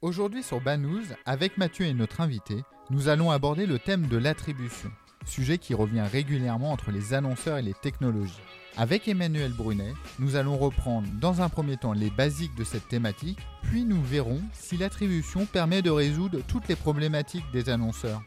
[0.00, 4.92] Aujourd'hui sur Banous, avec Mathieu et notre invité, nous allons aborder le thème de l'attribution,
[5.26, 8.38] sujet qui revient régulièrement entre les annonceurs et les technologies.
[8.76, 13.40] Avec Emmanuel Brunet, nous allons reprendre dans un premier temps les basiques de cette thématique,
[13.64, 18.22] puis nous verrons si l'attribution permet de résoudre toutes les problématiques des annonceurs.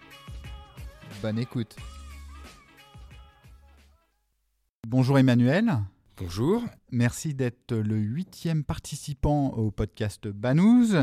[1.21, 1.77] Bonne écoute.
[4.85, 5.77] Bonjour Emmanuel.
[6.17, 6.65] Bonjour.
[6.91, 10.97] Merci d'être le huitième participant au podcast Banous.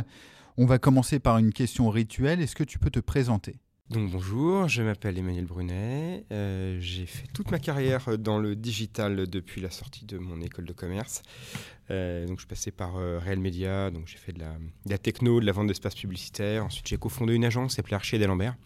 [0.61, 2.41] On va commencer par une question rituelle.
[2.41, 3.61] Est-ce que tu peux te présenter?
[3.91, 6.25] Bonjour, je m'appelle Emmanuel Brunet.
[6.33, 10.65] Euh, j'ai fait toute ma carrière dans le digital depuis la sortie de mon école
[10.65, 11.23] de commerce.
[11.93, 15.39] Euh, donc je suis passé par euh, Real Media, donc j'ai fait de la, techno,
[15.39, 16.65] de la vente d'espace publicitaire.
[16.65, 18.57] Ensuite j'ai cofondé une agence qui s'appelait Archer d'Alembert,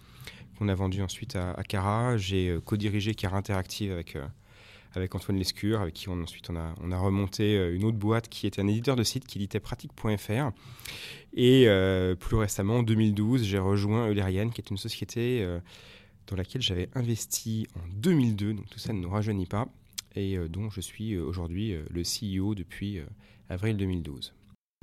[0.59, 2.17] qu'on a vendue ensuite à, à Cara.
[2.17, 4.17] J'ai co-dirigé Cara Interactive avec
[4.95, 7.97] avec Antoine Lescure, avec qui on, ensuite on a, on a remonté euh, une autre
[7.97, 10.51] boîte qui était un éditeur de site qui éditait pratique.fr.
[11.35, 15.61] Et euh, plus récemment, en 2012, j'ai rejoint Eulerian, qui est une société euh,
[16.27, 19.67] dans laquelle j'avais investi en 2002, donc tout ça ne nous rajeunit pas,
[20.15, 23.01] et dont je suis aujourd'hui le CEO depuis
[23.49, 24.35] avril 2012.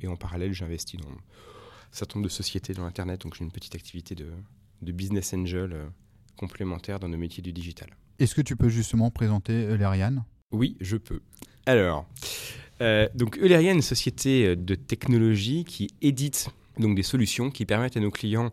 [0.02, 3.52] Et en parallèle, j'investis dans un certain nombre de sociétés dans l'Internet, donc j'ai une
[3.52, 4.26] petite activité de,
[4.82, 5.74] de business angel
[6.36, 7.88] complémentaire dans nos métiers du digital.
[8.20, 10.22] Est-ce que tu peux justement présenter Eulerian?
[10.52, 11.20] Oui, je peux.
[11.64, 12.06] Alors,
[12.82, 17.64] euh, donc Eulerian est une société euh, de technologie qui édite donc des solutions qui
[17.64, 18.52] permettent à nos clients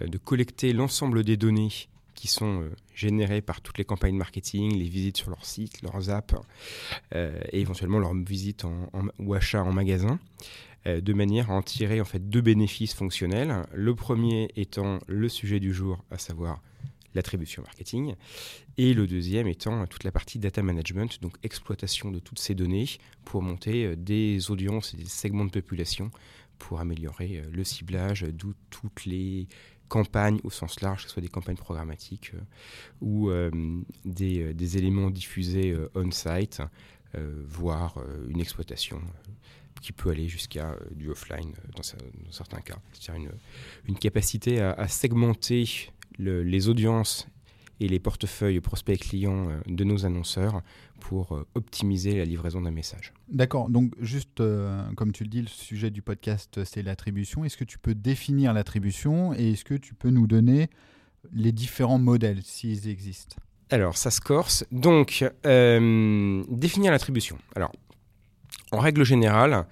[0.00, 1.70] euh, de collecter l'ensemble des données
[2.14, 6.34] qui sont générées par toutes les campagnes marketing, les visites sur leur site, leurs apps
[7.14, 8.66] et éventuellement leurs visites
[9.18, 10.18] ou achats en magasin
[10.84, 13.64] de manière à en tirer en fait deux bénéfices fonctionnels.
[13.72, 16.60] Le premier étant le sujet du jour, à savoir
[17.14, 18.14] l'attribution marketing,
[18.78, 22.86] et le deuxième étant toute la partie data management, donc exploitation de toutes ces données
[23.24, 26.10] pour monter euh, des audiences et des segments de population
[26.58, 29.48] pour améliorer euh, le ciblage, d'où toutes les
[29.88, 32.40] campagnes au sens large, que ce soit des campagnes programmatiques euh,
[33.00, 33.30] ou
[34.04, 36.62] des, éléments diffusés on-site,
[37.44, 39.02] voire une exploitation
[39.82, 41.82] qui peut aller jusqu'à du offline dans,
[42.30, 42.78] certains cas.
[42.92, 43.32] C'est-à-dire
[43.88, 47.26] une, capacité à segmenter les audiences
[47.80, 50.62] et les portefeuilles prospects clients euh, de nos annonceurs
[51.00, 53.12] pour euh, optimiser la livraison d'un message.
[53.28, 57.44] D'accord, donc juste euh, comme tu le dis, le sujet du podcast c'est l'attribution.
[57.44, 60.68] Est-ce que tu peux définir l'attribution et est-ce que tu peux nous donner
[61.32, 63.36] les différents modèles s'ils existent?
[63.70, 64.64] Alors ça se corse.
[64.70, 67.38] Donc définir l'attribution.
[67.56, 67.72] Alors
[68.72, 69.66] en règle générale,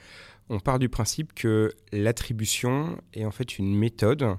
[0.49, 4.37] on part du principe que l'attribution est en fait une méthode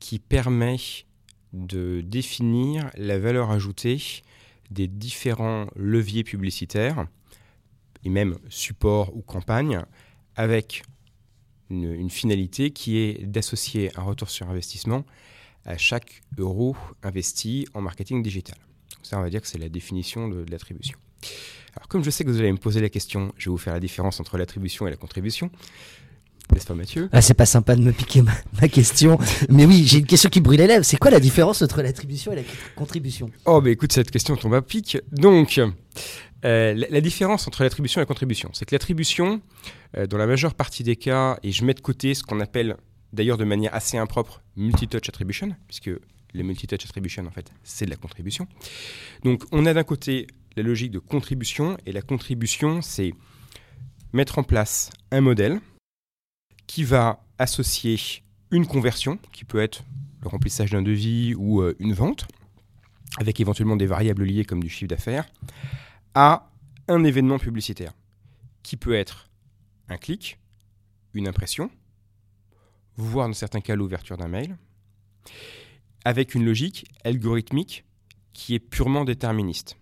[0.00, 0.76] qui permet
[1.52, 4.00] de définir la valeur ajoutée
[4.70, 7.06] des différents leviers publicitaires
[8.04, 9.82] et même support ou campagne
[10.34, 10.82] avec
[11.70, 15.04] une, finalité qui est d'associer un retour sur investissement
[15.64, 18.56] à chaque euro investi en marketing digital.
[19.02, 20.98] Ça, on va dire que c'est la définition de l'attribution.
[21.88, 23.80] Comme je sais que vous allez me poser la question, je vais vous faire la
[23.80, 25.50] différence entre l'attribution et la contribution.
[26.52, 27.08] N'est-ce pas Mathieu?
[27.12, 29.18] Ah, C'est pas sympa de me piquer ma, question.
[29.48, 30.84] mais oui, j'ai une question qui brûle les lèvres.
[30.84, 32.42] C'est quoi la différence entre l'attribution et la
[32.76, 33.30] contribution?
[33.44, 34.98] Oh, mais écoute, cette question tombe à pic.
[35.12, 35.60] Donc,
[36.44, 39.40] euh, la, différence entre l'attribution et la contribution, c'est que l'attribution,
[39.96, 42.76] euh, dans la majeure partie des cas, et je mets de côté ce qu'on appelle
[43.12, 45.90] d'ailleurs de manière assez impropre multi-touch attribution, puisque
[46.34, 48.46] les multi-touch attribution, en fait, c'est de la contribution.
[49.24, 50.26] Donc, on a d'un côté
[50.56, 53.12] la logique de contribution, et la contribution, c'est
[54.12, 55.60] mettre en place un modèle
[56.66, 57.98] qui va associer
[58.50, 59.84] une conversion, qui peut être
[60.22, 62.26] le remplissage d'un devis ou euh, une vente,
[63.18, 65.26] avec éventuellement des variables liées comme du chiffre d'affaires,
[66.14, 66.50] à
[66.88, 67.92] un événement publicitaire,
[68.62, 69.28] qui peut être
[69.88, 70.38] un clic,
[71.14, 71.70] une impression,
[72.96, 74.56] voire dans certains cas l'ouverture d'un mail,
[76.04, 77.84] avec une logique algorithmique
[78.32, 79.76] qui est purement déterministe.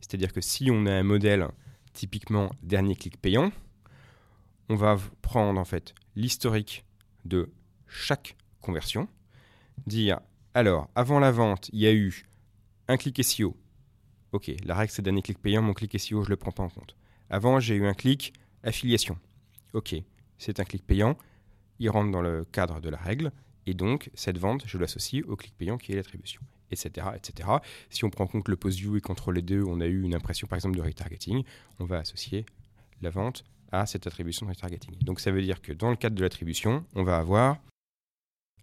[0.00, 1.48] C'est-à-dire que si on a un modèle
[1.92, 3.50] typiquement dernier clic payant,
[4.68, 6.84] on va prendre en fait l'historique
[7.24, 7.52] de
[7.86, 9.08] chaque conversion,
[9.86, 10.20] dire
[10.54, 12.26] alors avant la vente, il y a eu
[12.88, 13.56] un clic SEO.
[14.32, 16.62] Ok, la règle c'est dernier clic payant, mon clic SEO je ne le prends pas
[16.62, 16.96] en compte.
[17.30, 18.32] Avant j'ai eu un clic
[18.62, 19.18] affiliation.
[19.74, 19.94] Ok,
[20.38, 21.16] c'est un clic payant,
[21.78, 23.30] il rentre dans le cadre de la règle,
[23.66, 26.40] et donc cette vente je l'associe au clic payant qui est l'attribution,
[26.70, 27.48] etc., etc.
[27.90, 30.14] Si on prend en compte le post-view et qu'entre les deux on a eu une
[30.14, 31.44] impression par exemple de retargeting,
[31.78, 32.46] on va associer
[33.02, 34.96] la vente à cette attribution de retargeting.
[35.02, 37.58] Donc ça veut dire que dans le cadre de l'attribution, on va avoir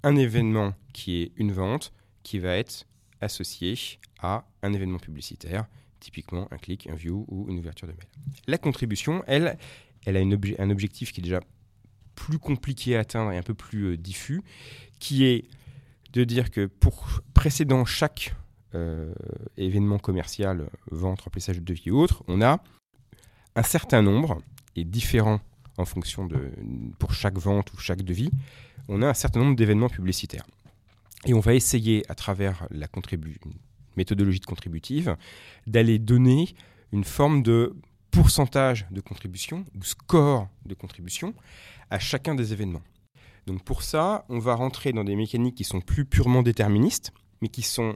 [0.04, 2.86] un événement qui est une vente qui va être
[3.22, 5.66] associé à un événement publicitaire,
[6.00, 8.08] typiquement un clic, un view ou une ouverture de mail.
[8.48, 9.58] La contribution, elle,
[10.06, 11.42] elle a un objectif qui est déjà
[12.16, 14.42] plus compliqué à atteindre et un peu plus euh, diffus,
[15.00, 15.46] qui est
[16.14, 18.36] de dire que pour précédant chaque
[18.76, 19.14] euh,
[19.58, 22.64] événement commercial, vente, remplissage de devis ou autre, on a
[23.56, 24.42] un certain nombre,
[24.76, 25.40] et différent
[25.78, 26.52] en fonction de,
[27.00, 28.32] pour chaque vente ou chaque devis,
[28.88, 30.46] on a un certain nombre d'événements publicitaires.
[31.26, 32.88] Et on va essayer, à travers la
[33.96, 35.16] méthodologie de contributive,
[35.68, 36.54] d'aller donner
[36.92, 37.76] une forme de
[38.12, 41.34] pourcentage de contribution ou score de contribution
[41.90, 42.84] à chacun des événements.
[43.48, 47.12] Donc pour ça, on va rentrer dans des mécaniques qui sont plus purement déterministes,
[47.42, 47.96] mais qui sont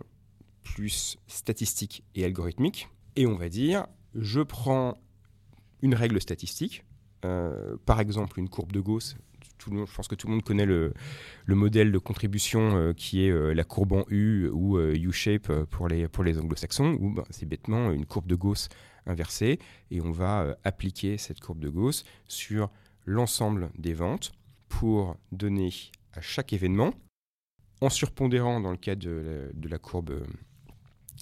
[0.63, 2.89] plus statistiques et algorithmiques.
[3.15, 3.85] Et on va dire,
[4.15, 4.97] je prends
[5.81, 6.83] une règle statistique,
[7.25, 9.17] euh, par exemple une courbe de Gauss.
[9.57, 10.93] Tout le monde, je pense que tout le monde connaît le,
[11.47, 16.07] modèle de contribution euh, qui est euh, la courbe en U ou U-shape pour les,
[16.07, 18.69] pour les anglo-saxons, où ben, c'est bêtement une courbe de Gauss
[19.07, 19.59] inversée,
[19.89, 22.69] et on va appliquer cette courbe de Gauss sur
[23.05, 24.33] l'ensemble des ventes
[24.67, 25.71] pour donner
[26.13, 26.93] à chaque événement,
[27.81, 30.23] en surpondérant dans le cas de la, courbe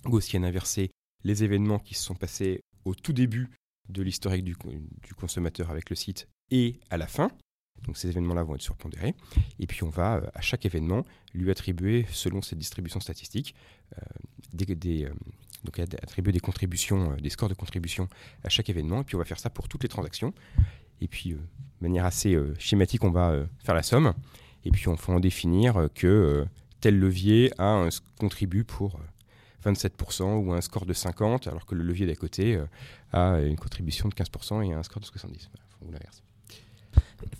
[0.03, 0.89] gaussienne inversée,
[1.23, 3.49] les événements qui se sont passés au tout début
[3.89, 4.55] de l'historique du,
[5.15, 7.29] consommateur avec le site et à la fin.
[7.83, 9.13] Donc ces événements-là vont être surpondérés.
[9.59, 13.53] Et puis on va, euh, à chaque événement, lui attribuer, selon cette distribution statistique,
[13.97, 14.01] euh,
[14.53, 15.09] des,
[15.63, 18.07] donc attribuer des contributions, des scores de contribution
[18.43, 19.01] à chaque événement.
[19.01, 20.33] Et puis on va faire ça pour toutes les transactions.
[21.01, 24.13] Et puis, euh, de manière assez euh, schématique, on va euh, faire la somme.
[24.63, 26.45] Et puis, on va en définir que
[26.81, 27.87] tel levier a
[28.19, 28.99] contribue pour
[29.65, 32.59] 27% ou un score de 50, alors que le levier d'à côté
[33.11, 35.49] a une contribution de 15% et un score de 70.
[35.81, 36.23] ou l'inverse.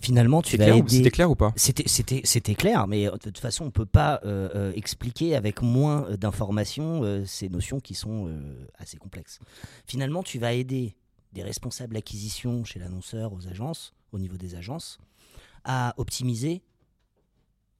[0.00, 0.96] Finalement, tu vas aider...
[0.96, 1.52] C'était clair ou pas?
[1.56, 4.20] C'était clair, mais de toute façon, on ne peut pas
[4.74, 8.30] expliquer avec moins d'informations ces notions qui sont
[8.76, 9.38] assez complexes.
[9.86, 10.96] Finalement, tu vas aider
[11.32, 14.98] des responsables d'acquisition chez l'annonceur aux agences, au niveau des agences,
[15.64, 16.62] à optimiser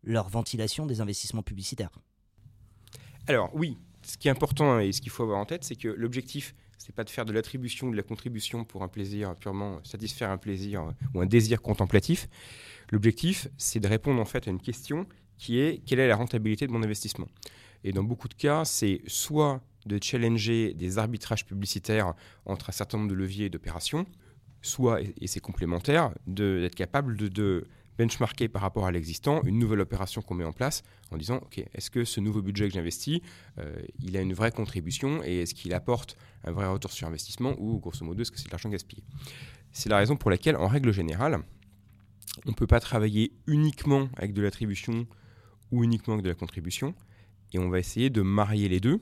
[0.02, 1.90] leur ventilation des investissements publicitaires
[3.26, 5.88] Alors oui, ce qui est important et ce qu'il faut avoir en tête, c'est que
[5.88, 9.80] l'objectif, c'est pas de faire de l'attribution ou de la contribution pour un plaisir purement
[9.82, 12.28] satisfaire un plaisir ou un désir contemplatif.
[12.92, 15.06] L'objectif, c'est de répondre en fait à une question
[15.36, 17.26] qui est quelle est la rentabilité de mon investissement?
[17.82, 22.14] Et dans beaucoup de cas, c'est soit de challenger des arbitrages publicitaires
[22.44, 24.06] entre un certain nombre de leviers et d'opérations,
[24.62, 27.66] soit, et c'est complémentaire, d'être capable de,
[27.98, 31.64] benchmarker par rapport à l'existant une nouvelle opération qu'on met en place en disant ok
[31.74, 33.20] est-ce que ce nouveau budget que j'investis
[33.58, 37.54] euh, il a une vraie contribution et est-ce qu'il apporte un vrai retour sur investissement
[37.58, 39.02] ou grosso modo est-ce que c'est de l'argent gaspillé?
[39.72, 41.40] C'est la raison pour laquelle en règle générale
[42.44, 45.06] on ne peut pas travailler uniquement avec de l'attribution
[45.72, 46.94] ou uniquement avec de la contribution
[47.52, 49.00] et on va essayer de marier les deux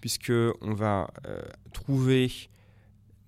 [0.00, 1.42] puisqu'on va euh,
[1.72, 2.30] trouver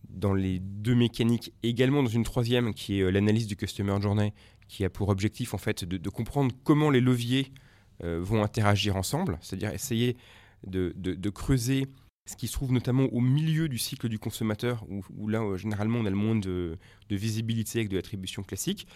[0.08, 4.32] dans les deux mécaniques, également dans une troisième qui est euh, l'analyse du customer journey,
[4.72, 7.52] qui a pour objectif en fait de, comprendre comment les leviers
[8.02, 10.16] euh, vont interagir ensemble, c'est-à-dire essayer
[10.66, 11.86] de, creuser
[12.24, 16.06] ce qui se trouve notamment au milieu du cycle du consommateur, où, là généralement on
[16.06, 16.78] a le moins de,
[17.10, 18.86] visibilité avec de l'attribution classique,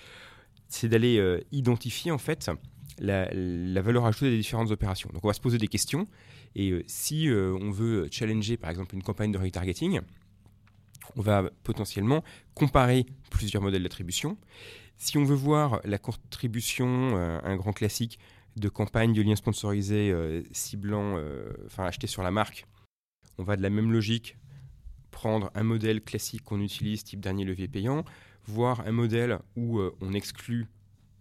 [0.67, 2.50] c'est d'aller identifier en fait
[2.99, 5.11] la, valeur ajoutée des différentes opérations.
[5.12, 6.08] Donc on va se poser des questions
[6.55, 10.00] et euh, si euh, on veut challenger par exemple une campagne de retargeting,
[11.17, 12.25] on va potentiellement
[12.55, 14.38] comparer plusieurs modèles d'attribution.
[14.96, 18.19] Si on veut voir la contribution, euh, un grand classique
[18.56, 20.15] de campagne de liens sponsorisés
[20.50, 21.20] ciblant,
[21.67, 22.67] enfin acheté sur la marque,
[23.36, 24.38] on va de la même logique
[25.10, 28.06] prendre un modèle classique qu'on utilise, type dernier levier payant,
[28.46, 30.69] voir un modèle où on exclut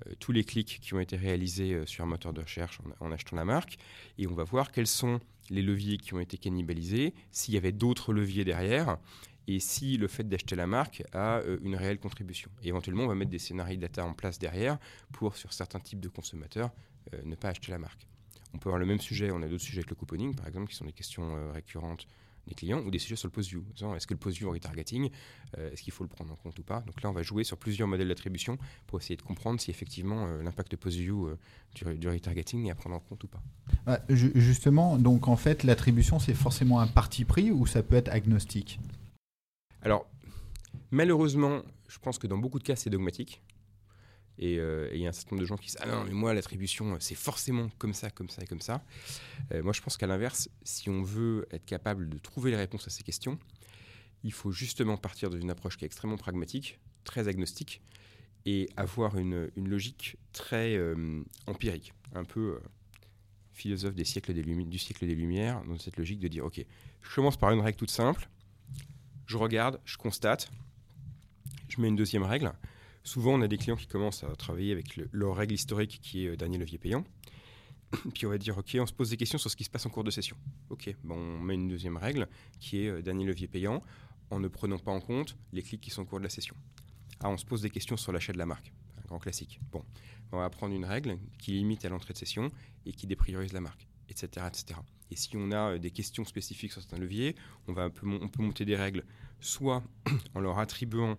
[0.05, 3.11] euh, tous les clics qui ont été réalisés euh, sur un moteur de recherche en,
[3.11, 3.77] achetant la marque,
[4.17, 7.71] et on va voir quels sont les leviers qui ont été cannibalisés, s'il y avait
[7.71, 8.97] d'autres leviers derrière,
[9.47, 12.49] et si le fait d'acheter la marque a euh, une réelle contribution.
[12.63, 14.77] Éventuellement, on va mettre des scénarios data en place derrière
[15.11, 16.71] pour, sur certains types de consommateurs,
[17.23, 18.07] ne pas acheter la marque.
[18.53, 20.69] On peut avoir le même sujet, on a d'autres sujets avec le couponing, par exemple,
[20.69, 22.07] qui sont des questions récurrentes
[22.47, 23.63] des clients ou des sujets sur le post-view.
[23.95, 25.09] Est-ce que le post-view retargeting,
[25.57, 26.81] euh, est-ce qu'il faut le prendre en compte ou pas?
[26.81, 30.27] Donc là, on va jouer sur plusieurs modèles d'attribution pour essayer de comprendre si effectivement
[30.27, 34.01] euh, l'impact post-view euh, du, retargeting est à prendre en compte ou pas.
[34.09, 38.79] justement, donc en fait, l'attribution, c'est forcément un parti pris ou ça peut être agnostique?
[39.85, 40.09] Alors,
[40.89, 43.43] malheureusement, je pense que dans beaucoup de cas, c'est dogmatique.
[44.41, 46.11] Euh, et il y a un certain nombre de gens qui disent Ah non, mais
[46.11, 48.83] moi, l'attribution, c'est forcément comme ça, comme ça et comme ça.
[49.53, 52.87] Euh, moi, je pense qu'à l'inverse, si on veut être capable de trouver les réponses
[52.87, 53.37] à ces questions,
[54.23, 57.83] il faut justement partir d'une approche qui est extrêmement pragmatique, très agnostique,
[58.47, 62.59] et avoir une, logique très euh, empirique, un peu
[63.53, 66.65] philosophe des siècles du siècle des Lumières, dans cette logique de dire Ok,
[67.01, 68.27] je commence par une règle toute simple,
[69.25, 70.51] je regarde, je constate,
[71.69, 72.53] je mets une deuxième règle
[73.05, 76.29] souvent, on a des clients qui commencent à travailler avec leur règle historique qui est
[76.29, 77.05] euh, dernier levier payant.
[78.13, 79.85] Puis on va dire, OK, on se pose des questions sur ce qui se passe
[79.85, 80.35] en cours de session.
[80.69, 82.27] OK, bon, on met une deuxième règle
[82.59, 83.81] qui est euh, dernier levier payant
[84.31, 86.55] en ne prenant pas en compte les clics qui sont au cours de la session.
[87.21, 89.59] Ah, on se pose des questions sur l'achat de la marque, un grand classique.
[89.71, 89.85] Bon,
[90.31, 92.51] on va prendre une règle qui limite à l'entrée de session
[92.85, 94.79] et qui dépriorise la marque, etc., etc.
[95.11, 97.35] Et si on a euh, des questions spécifiques sur certains leviers,
[97.67, 99.03] on, peut monter des règles
[99.39, 99.83] soit
[100.35, 101.17] en leur attribuant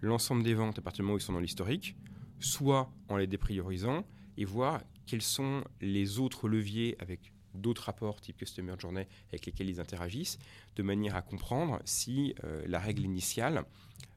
[0.00, 1.96] l'ensemble des ventes à partir du moment où ils sont dans l'historique,
[2.40, 4.04] soit en les dépriorisant
[4.36, 9.68] et voir quels sont les autres leviers avec d'autres rapports type Customer Journey avec lesquels
[9.68, 10.38] ils interagissent,
[10.76, 13.64] de manière à comprendre si euh, la règle initiale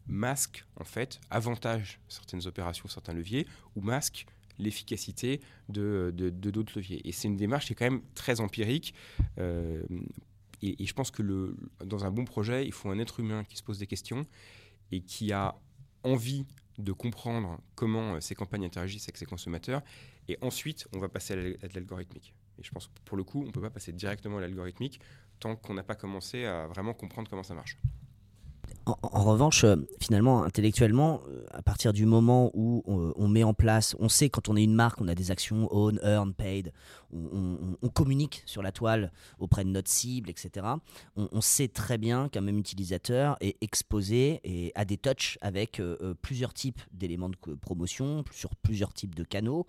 [0.08, 4.26] masque en fait avantage certaines opérations, certains leviers, ou masque
[4.62, 7.08] l'efficacité de, d'autres leviers.
[7.08, 8.94] Et c'est une démarche qui est quand même très empirique.
[9.40, 9.84] Euh,
[10.62, 13.58] et, je pense que le, dans un bon projet, il faut un être humain qui
[13.58, 14.26] se pose des questions
[14.92, 15.56] et qui a
[16.04, 16.46] envie
[16.78, 19.82] de comprendre comment ces campagnes interagissent avec ses consommateurs.
[20.28, 22.34] Et ensuite, on va passer à l'algorithmique.
[22.60, 25.00] Et je pense que pour le coup, on ne peut pas passer directement à l'algorithmique
[25.40, 27.78] tant qu'on n'a pas commencé à vraiment comprendre comment ça marche.
[28.86, 33.96] En, revanche, euh, finalement, intellectuellement, euh, à partir du moment où on, met en place,
[34.00, 36.74] on sait quand on est une marque, on a des actions own, earn, paid,
[37.14, 40.66] on, communique sur la toile auprès de notre cible, etc.
[41.16, 46.16] On, sait très bien qu'un même utilisateur est exposé et a des touches avec euh,
[46.22, 49.68] plusieurs types d'éléments de promotion, sur plusieurs types de canaux.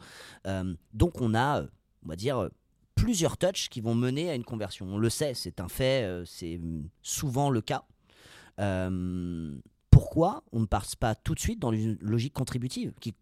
[0.94, 2.48] donc on a, on va dire,
[2.94, 4.86] plusieurs touches qui vont mener à une conversion.
[4.86, 6.60] On le sait, c'est un fait, c'est
[7.02, 7.84] souvent le cas.
[8.62, 9.58] Euh,
[9.90, 13.14] pourquoi on ne passe pas tout de suite dans une logique contributive qui,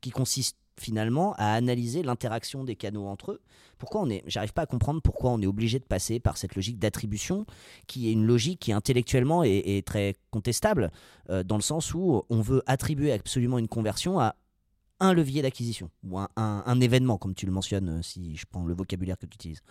[0.00, 3.40] qui consiste finalement à analyser l'interaction des canaux entre eux?
[3.78, 6.54] Pourquoi on est J'arrive pas à comprendre pourquoi on est obligé de passer par cette
[6.54, 7.46] logique d'attribution,
[7.86, 10.90] qui est une logique qui intellectuellement est, très contestable,
[11.28, 14.36] euh, dans le sens où on veut attribuer absolument une conversion à
[15.00, 18.64] un levier d'acquisition ou un, un, événement, comme tu le mentionnes, euh, si je prends
[18.64, 19.62] le vocabulaire que tu utilises.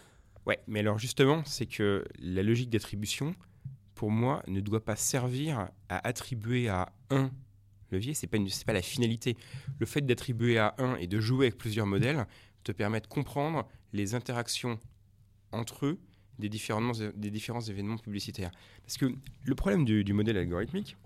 [0.45, 3.35] Ouais, mais alors justement, c'est que la logique d'attribution,
[3.95, 7.31] pour moi, ne doit pas servir à attribuer à un
[7.91, 8.13] levier.
[8.13, 9.37] Ce n'est pas, pas la finalité.
[9.79, 12.27] Le fait d'attribuer à un et de jouer avec plusieurs modèles
[12.63, 14.79] te permet de comprendre les interactions
[15.51, 15.99] entre eux
[16.39, 18.51] des différents, des différents événements publicitaires.
[18.83, 20.97] Parce que le problème du, modèle algorithmique,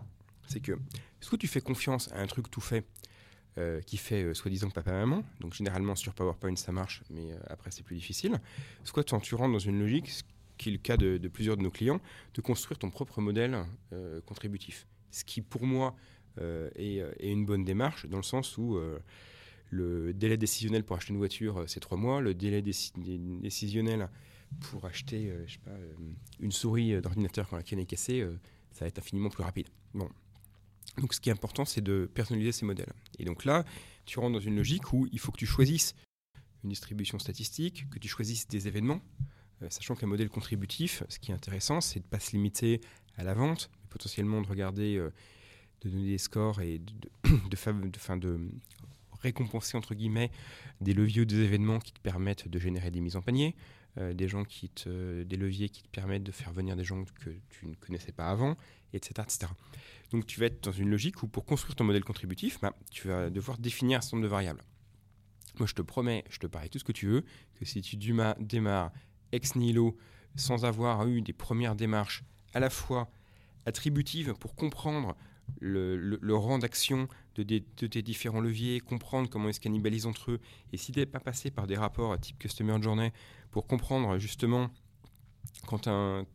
[0.48, 0.78] c'est que
[1.20, 2.86] soit tu fais confiance à un truc tout fait
[3.58, 7.72] euh, qui fait euh, soi-disant papa-maman, donc généralement sur PowerPoint ça marche, mais euh, après
[7.72, 8.40] c'est plus difficile,
[8.84, 10.12] soit tu rentres dans une logique
[10.60, 12.00] qui est le cas de, plusieurs de nos clients,
[12.36, 13.58] de construire ton propre modèle
[13.94, 14.86] euh, contributif.
[15.10, 15.96] Ce qui, pour moi,
[16.40, 18.78] euh, euh, est, une bonne démarche, dans le sens où
[19.72, 22.22] le délai décisionnel pour acheter une voiture, c'est trois mois.
[22.22, 24.10] Le délai décisionnel
[24.60, 25.34] pour acheter
[26.40, 28.28] une souris d'ordinateur quand la canne est cassée,
[28.72, 29.70] ça va être infiniment plus rapide.
[29.94, 30.10] Bon.
[30.98, 32.92] Donc, ce qui est important, c'est de personnaliser ces modèles.
[33.20, 33.64] Et donc là,
[34.06, 35.96] tu rentres dans une logique où il faut que tu choisisses
[36.64, 39.02] une distribution statistique, que tu choisisses des événements,
[39.70, 42.82] sachant qu'un modèle contributif, ce qui est intéressant, c'est de ne pas se limiter
[43.18, 45.12] à la vente, mais potentiellement de regarder, euh,
[45.82, 46.94] de donner des scores et de,
[47.50, 48.50] de, de,
[49.22, 50.32] récompenser entre guillemets
[50.80, 53.54] des leviers ou des événements qui te permettent de générer des mises en panier,
[53.98, 57.04] euh, des gens qui te, des leviers qui te permettent de faire venir des gens
[57.04, 58.56] que tu ne connaissais pas avant,
[58.94, 59.52] etc., etc.
[60.12, 63.10] Donc tu vas être dans une logique où pour construire ton modèle contributif, bah, tu
[63.10, 64.62] vas devoir définir un certain nombre de variables.
[65.58, 67.26] Moi, je te promets, je te parie tout ce que tu veux,
[67.56, 68.92] que si tu démarres
[69.32, 69.98] ex nihilo,
[70.36, 73.10] sans avoir eu des premières démarches à la fois
[73.66, 75.16] attributives pour comprendre
[75.60, 80.40] le, rang d'action de, tes différents leviers, comprendre comment ils se cannibalisent entre eux,
[80.74, 83.12] et si tu n'es pas passé par des rapports type Customer Journey
[83.52, 84.70] pour comprendre justement
[85.66, 86.26] quand un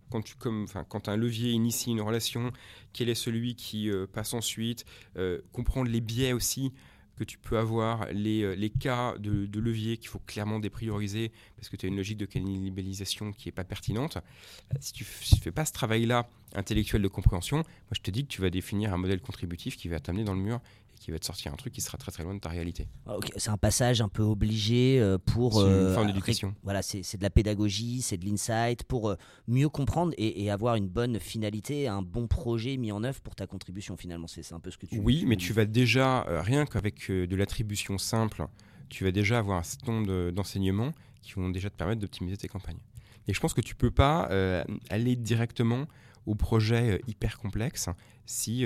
[1.17, 2.53] levier initie une relation,
[2.93, 4.85] quel est celui qui euh, passe ensuite,
[5.17, 6.73] euh, comprendre les biais aussi
[7.17, 11.69] que tu peux avoir, les, euh, les cas de, levier qu'il faut clairement déprioriser parce
[11.69, 14.17] que tu as une logique de cannibalisation qui n'est pas pertinente.
[14.17, 18.25] Euh, si tu ne fais pas ce travail-là intellectuel de compréhension, moi je te dis
[18.25, 20.61] que tu vas définir un modèle contributif qui va t'amener dans le mur
[21.05, 22.89] qui va te sortir un truc qui sera très très loin de ta réalité.
[23.07, 25.61] Ah, c'est un passage un peu obligé euh, pour.
[25.61, 26.55] C'est une euh, forme d'éducation.
[26.63, 30.89] Voilà, c'est de la pédagogie, c'est de l'insight pour euh, mieux comprendre et, avoir une
[30.89, 34.27] bonne finalité, un bon projet mis en œuvre pour ta contribution finalement.
[34.27, 34.99] C'est un peu ce que tu.
[34.99, 38.47] Oui, mais tu vas déjà, rien qu'avec de l'attribution simple,
[38.89, 42.49] tu vas déjà avoir un certain nombre d'enseignements qui vont déjà te permettre d'optimiser tes
[42.49, 42.81] campagnes.
[43.29, 44.31] Et je pense que tu peux pas
[44.89, 45.85] aller directement
[46.25, 47.91] au projet hyper complexe
[48.25, 48.65] si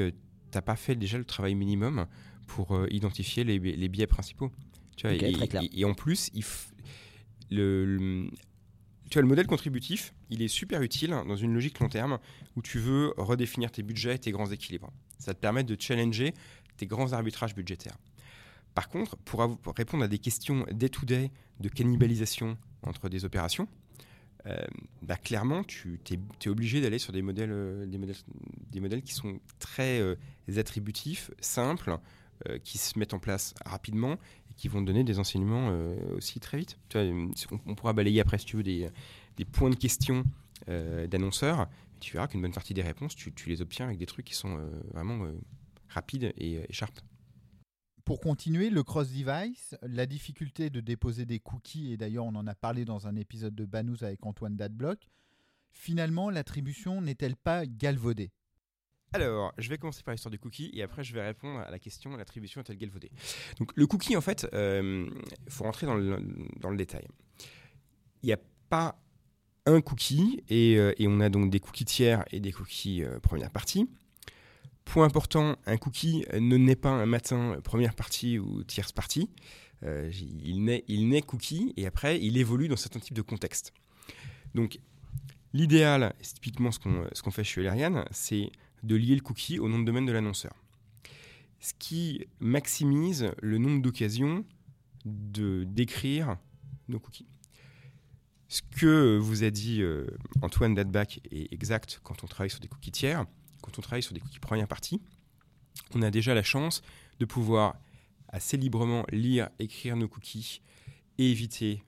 [0.51, 2.07] t'as pas fait déjà le travail minimum
[2.49, 4.51] pour euh, identifier les, biais principaux.
[4.97, 6.45] Tu vois, et, en plus, il
[7.51, 8.29] le,
[9.09, 12.19] tu vois, le modèle contributif, il est super utile dans une logique long terme
[12.57, 14.91] où tu veux redéfinir tes budgets et tes grands équilibres.
[15.19, 16.35] Ça te permet de challenger
[16.79, 17.97] des grands arbitrages budgétaires.
[18.75, 19.41] Par contre, pour,
[19.77, 23.69] répondre à des questions day-to-day de cannibalisation entre des opérations,
[24.47, 24.57] euh,
[25.03, 28.17] bah, clairement, tu es, obligé d'aller sur des modèles, euh, des, modèles,
[28.71, 30.15] des modèles qui sont très euh,
[30.57, 31.99] attributifs, simples,
[32.63, 35.69] qui se mettent en place rapidement et qui vont donner des enseignements
[36.17, 36.79] aussi très vite.
[36.93, 37.03] Vois,
[37.67, 38.91] on, pourra balayer après, si tu veux, des,
[39.53, 40.25] points de question
[40.67, 41.69] d'annonceurs.
[42.01, 44.59] Tu verras qu'une bonne partie des réponses, tu, les obtiens avec des trucs qui sont
[44.93, 45.27] vraiment
[45.89, 47.01] rapides et, et sharp.
[48.09, 52.55] Pour continuer, le cross-device, la difficulté de déposer des cookies, et d'ailleurs on en a
[52.55, 55.11] parlé dans un épisode de Banous avec Antoine Dadblock,
[55.73, 58.33] finalement l'attribution n'est-elle pas galvaudée?
[59.13, 61.79] Alors, je vais commencer par l'histoire du cookie et après je vais répondre à la
[61.79, 63.11] question l'attribution est-elle galvaudée
[63.59, 65.09] Donc, le cookie, en fait, il euh,
[65.49, 67.07] faut rentrer dans le, détail.
[68.23, 68.39] Il n'y a
[68.69, 69.01] pas
[69.65, 73.19] un cookie et, euh, et, on a donc des cookies tiers et des cookies euh,
[73.21, 73.89] première partie.
[74.85, 79.31] Point important, un cookie ne naît pas un matin première partie ou tierce partie.
[79.83, 83.73] Il, naît, il cookie et après il évolue dans certains types de contextes.
[84.55, 84.81] Donc
[85.53, 88.51] l'idéal, c'est typiquement ce qu'on ce qu'on fait chez Elerian, c'est
[88.83, 90.55] de lier le cookie au nom de domaine de l'annonceur.
[91.61, 94.45] Ce qui maximise le nombre d'occasions
[95.05, 96.37] de d'écrire
[96.89, 97.27] nos cookies.
[98.49, 100.07] Ce que vous a dit euh,
[100.43, 103.27] Antoine Dadbach est exact quand on travaille sur des cookies tiers
[103.61, 105.01] quand on travaille sur des cookies première partie,
[105.95, 106.83] on a déjà la chance
[107.19, 107.77] de pouvoir
[108.29, 110.63] assez librement lire, écrire nos cookies
[111.19, 111.83] et éviter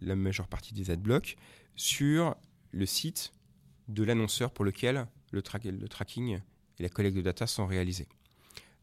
[0.00, 1.36] la majeure partie des adblocks
[1.74, 2.36] sur
[2.70, 3.32] le site
[3.88, 6.40] de l'annonceur pour lequel le, tracking
[6.78, 8.08] et la collecte de data sont réalisés.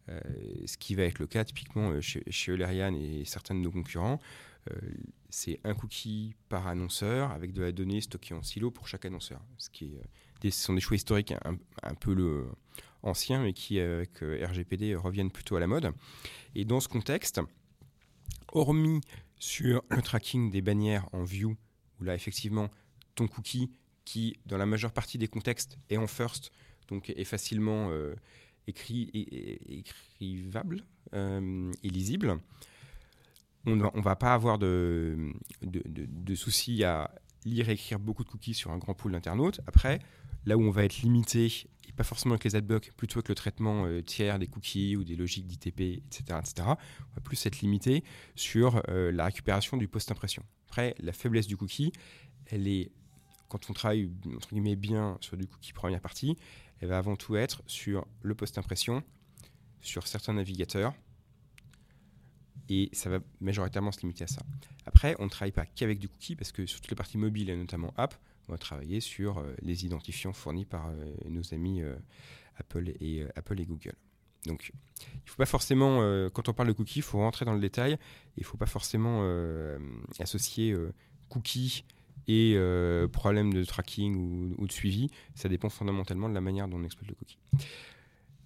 [0.10, 0.20] Euh,
[0.66, 4.20] ce qui va être le cas typiquement euh, chez, Olerian et certains de nos concurrents.
[4.70, 4.76] Euh,
[5.30, 9.42] c'est un cookie par annonceur avec de la donnée stockée en silo pour chaque annonceur.
[9.58, 9.98] Ce, qui
[10.52, 12.48] sont des choix historiques un, peu le,
[13.02, 15.92] anciens, mais qui, avec RGPD, reviennent plutôt à la mode.
[16.56, 17.42] Et dans ce contexte,
[18.52, 19.02] hormis
[19.38, 21.58] sur le tracking des bannières en view,
[22.00, 22.70] où là, effectivement,
[23.16, 23.72] ton cookie,
[24.06, 26.52] qui, dans la majeure partie des contextes, est en first,
[26.88, 27.90] donc est facilement
[28.68, 29.10] écrit,
[29.68, 32.40] écrivable euh, et lisible.
[33.66, 37.10] On ne va pas avoir de, de, soucis à
[37.46, 39.62] lire et écrire beaucoup de cookies sur un grand pool d'internautes.
[39.68, 40.00] Après,
[40.46, 41.46] là où on va être limité,
[41.88, 45.06] et pas forcément avec les adblocks, plutôt avec le traitement euh, tiers des cookies ou
[45.06, 48.04] des logiques d'ITP, etc., etc., on va plus être limité
[48.36, 50.44] sur euh, la récupération du post-impression.
[50.68, 51.94] Après, la faiblesse du cookie,
[52.48, 52.92] elle est,
[53.54, 56.36] quand on travaille entre guillemets bien sur du cookie première partie,
[56.80, 59.04] elle va avant tout être sur le post-impression,
[59.80, 60.96] sur certains navigateurs,
[62.68, 64.42] et ça va majoritairement se limiter à ça.
[64.88, 67.52] Après, on ne travaille pas qu'avec du cookie, parce que sur toutes les parties mobiles,
[67.52, 68.16] et notamment app,
[68.50, 71.96] on va travailler sur euh, les identifiants fournis par euh, nos amis euh,
[72.58, 73.96] Apple, et, Apple et Google.
[74.48, 76.00] Donc, il ne faut pas forcément,
[76.32, 77.98] quand on parle de cookie, il faut rentrer dans le détail,
[78.36, 79.24] il ne faut pas forcément
[80.20, 80.76] associer
[81.30, 81.86] cookie
[82.28, 86.78] et euh, problème de tracking ou, de suivi, ça dépend fondamentalement de la manière dont
[86.78, 87.38] on exploite le cookie.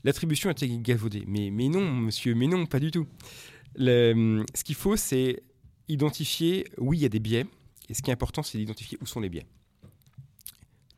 [0.04, 3.08] L'attribution est galvaudée, mais, mais non, monsieur, mais non, pas du tout.
[3.78, 5.44] ce qu'il faut, c'est
[5.88, 7.46] identifier, oui, il y a des biais,
[7.90, 9.46] et ce qui est important, c'est d'identifier où sont les biais.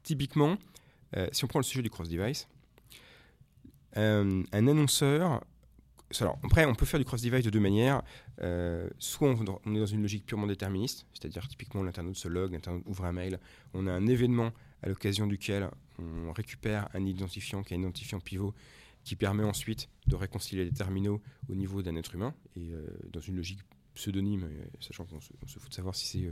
[0.03, 0.57] Typiquement,
[1.15, 2.47] euh, si on prend le sujet du cross-device,
[3.97, 5.43] euh, un annonceur
[6.21, 8.01] alors, après, on peut faire du cross-device de deux manières.
[8.41, 12.83] Euh, soit on, est dans une logique purement déterministe, c'est-à-dire typiquement l'internaute se log, l'internaute
[12.87, 13.39] ouvre un mail,
[13.73, 15.69] on a un événement à l'occasion duquel
[15.99, 18.53] on récupère un identifiant qui est un identifiant pivot
[19.03, 23.19] qui permet ensuite de réconcilier les terminaux au niveau d'un être humain et euh, dans
[23.19, 23.59] une logique
[23.93, 26.31] pseudonyme, euh, sachant qu'on se, fout de savoir si c'est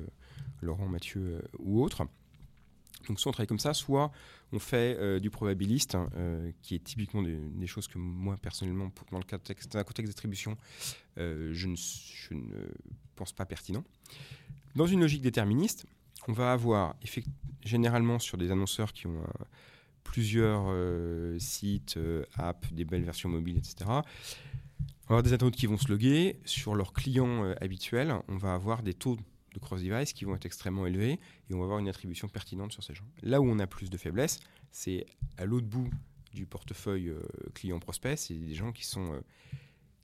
[0.61, 2.07] Laurent, Mathieu ou autre.
[3.07, 4.11] Donc soit on travaille comme ça, soit
[4.51, 8.91] on fait euh, du probabiliste, hein, euh, qui est typiquement des, choses que moi personnellement,
[9.11, 10.57] dans le contexte, contexte d'attribution,
[11.17, 12.53] euh, je, ne,
[13.15, 13.83] pense pas pertinent.
[14.75, 15.85] Dans une logique déterministe,
[16.27, 16.95] on va avoir
[17.63, 19.23] généralement sur des annonceurs qui ont
[20.03, 20.71] plusieurs
[21.39, 21.99] sites,
[22.35, 23.75] apps, des belles versions mobiles, etc.
[23.89, 24.01] On va
[25.09, 26.39] avoir des internautes qui vont se loguer.
[26.45, 29.17] Sur leurs clients habituels, on va avoir des taux
[29.59, 32.93] cross-device qui vont être extrêmement élevés et on va avoir une attribution pertinente sur ces
[32.93, 33.05] gens.
[33.23, 34.39] Là où on a plus de faiblesse,
[34.71, 35.05] c'est
[35.37, 35.89] à l'autre bout
[36.33, 37.21] du portefeuille euh,
[37.53, 39.19] client-prospect, c'est des gens qui sont euh,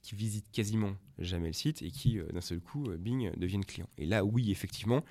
[0.02, 3.90] qui visitent quasiment jamais le site et qui euh, d'un seul coup Bing deviennent clients.
[3.98, 5.04] Et là oui effectivement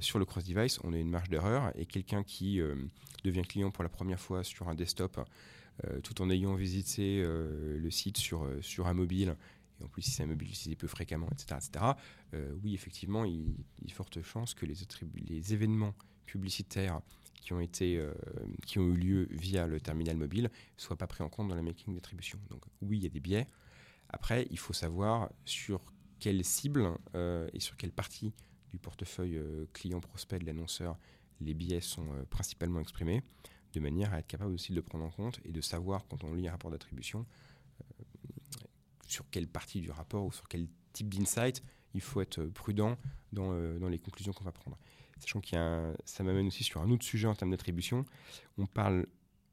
[0.00, 2.60] sur le cross-device, on a une marge d'erreur et quelqu'un qui
[3.22, 5.20] devient client pour la première fois sur un desktop
[6.02, 9.36] tout en ayant visité le site sur, sur un mobile
[9.80, 11.84] et en plus si c'est un mobile utilisé peu fréquemment, etc., etc.
[12.34, 17.00] Euh, oui, effectivement, il, y a forte chance que les, événements publicitaires
[17.34, 18.12] qui ont, été, euh,
[18.66, 21.54] qui ont eu lieu via le terminal mobile ne soient pas pris en compte dans
[21.54, 22.38] la making d'attribution.
[22.50, 23.46] Donc oui, il y a des biais.
[24.08, 25.80] après, il faut savoir sur
[26.18, 26.88] quelle cible
[27.52, 28.32] et sur quelle partie
[28.70, 29.38] du portefeuille
[29.74, 30.98] client-prospect de l'annonceur
[31.40, 33.22] les biais sont principalement exprimés,
[33.74, 36.34] de manière à être capable aussi de prendre en compte et de savoir, quand on
[36.34, 37.26] lit un rapport d'attribution,
[39.08, 41.62] sur quelle partie du rapport ou sur quel type d'insight
[41.94, 42.96] il faut être prudent
[43.32, 44.78] dans, dans les conclusions qu'on va prendre.
[45.18, 48.04] Sachant qu'il a ça m'amène aussi sur un autre sujet en termes d'attribution.
[48.58, 49.06] On parle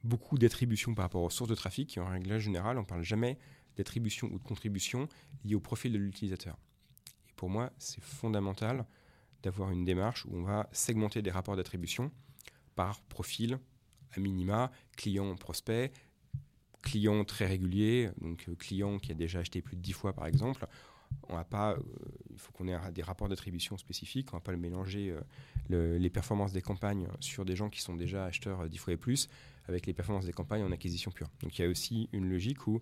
[0.03, 3.03] beaucoup d'attribution par rapport aux sources de trafic et en règle générale, on ne parle
[3.03, 3.37] jamais
[3.77, 5.07] d'attribution ou de contribution
[5.43, 6.57] liée au profil de l'utilisateur.
[7.35, 8.85] Pour moi, c'est fondamental
[9.41, 12.11] d'avoir une démarche où on va segmenter des rapports d'attribution
[12.75, 13.59] par profil,
[14.11, 15.91] à minima, client, prospect,
[16.83, 20.27] client très régulier, donc euh, client qui a déjà acheté plus de 10 fois par
[20.27, 20.67] exemple,
[21.29, 21.79] on pas, euh,
[22.31, 25.15] il faut qu'on ait des rapports d'attribution spécifiques, on va pas le mélanger
[25.71, 28.97] euh, les performances des campagnes sur des gens qui sont déjà acheteurs 10 fois et
[28.97, 29.29] plus
[29.67, 31.29] avec les performances des campagnes en acquisition pure.
[31.41, 32.81] Donc il y a aussi une logique où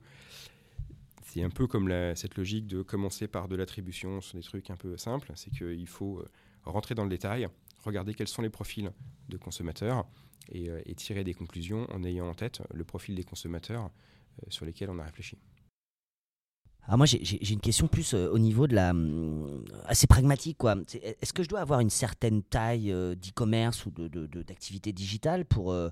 [1.24, 4.76] c'est un peu comme cette logique de commencer par de l'attribution sur des trucs un
[4.76, 6.26] peu simples, c'est qu'il faut
[6.66, 7.48] rentrer dans le détail,
[7.84, 8.92] regarder quels sont les profils
[9.30, 10.08] de consommateurs
[10.52, 13.90] et, et tirer des conclusions en ayant en tête le profil des consommateurs
[14.50, 15.38] sur lesquels on a réfléchi.
[16.88, 20.76] Alors moi, j'ai une question plus euh, au niveau de la hum, assez pragmatique quoi.
[21.22, 25.72] Est-ce que je dois avoir une certaine taille euh, d'e-commerce ou d'activité de, digitale pour
[25.72, 25.90] euh,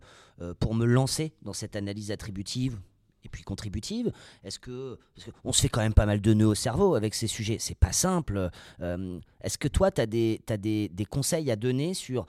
[0.59, 2.79] pour me lancer dans cette analyse attributive
[3.23, 4.11] et puis contributive
[4.43, 4.97] Est-ce que
[5.43, 7.77] on se fait quand même pas mal de nœuds au cerveau avec ces sujets C'est
[7.77, 8.49] pas simple.
[8.79, 12.25] Est-ce que toi, tu as des conseils à donner sur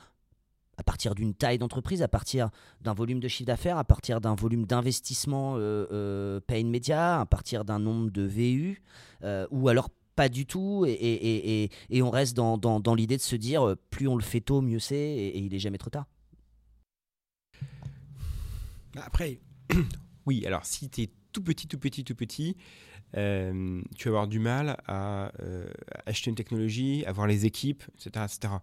[0.81, 2.49] à partir d'une taille d'entreprise, à partir
[2.81, 7.67] d'un volume de chiffre d'affaires, à partir d'un volume d'investissement euh, euh, pay à partir
[7.67, 8.83] d'un nombre de VU,
[9.23, 13.69] euh, ou alors pas du tout, et, on reste dans, dans, l'idée de se dire
[13.69, 16.07] euh, plus on le fait tôt, mieux c'est, et, il est jamais trop tard.
[18.97, 19.39] Après,
[20.31, 22.57] oui, alors si tu es tout petit, tout petit, tout petit,
[23.13, 25.33] tu vas avoir du mal à
[26.07, 28.27] acheter une technologie, avoir les équipes, etc.
[28.27, 28.55] etc.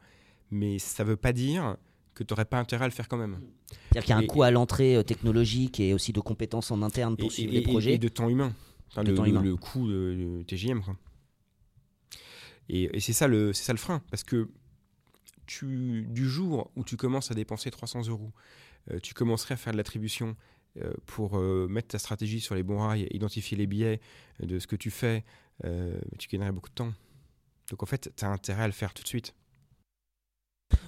[0.50, 1.76] Mais ça ne veut pas dire
[2.18, 3.40] que tu n'aurais pas intérêt à le faire quand même.
[3.70, 6.82] C'est-à-dire qu'il y a un coût à l'entrée euh, technologique et aussi de compétences en
[6.82, 7.94] interne pour suivre les projets.
[7.94, 8.54] Et de temps humain.
[8.96, 9.42] le, temps humain.
[9.42, 10.82] le, coût de, TGM.
[10.82, 10.96] Quoi.
[12.70, 14.02] Et, c'est ça, le, ça le frein.
[14.10, 14.50] Parce que
[15.46, 18.32] tu, du jour où tu commences à dépenser 300 euros,
[18.92, 20.34] euh, tu commencerais à faire de l'attribution euh,
[21.06, 24.00] pour mettre ta stratégie sur les bons rails, identifier les biais
[24.42, 25.24] de ce que tu fais,
[25.64, 26.94] tu gagnerais beaucoup de temps.
[27.70, 29.34] Donc en fait, tu as intérêt à le faire tout de suite.